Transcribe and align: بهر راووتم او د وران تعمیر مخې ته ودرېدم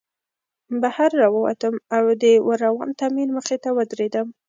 بهر 0.81 1.09
راووتم 1.21 1.75
او 1.95 2.03
د 2.21 2.23
وران 2.47 2.89
تعمیر 2.99 3.29
مخې 3.37 3.57
ته 3.63 3.69
ودرېدم 3.77 4.27